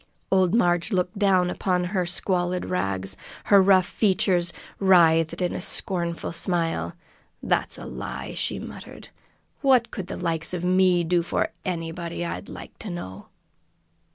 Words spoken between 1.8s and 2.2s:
her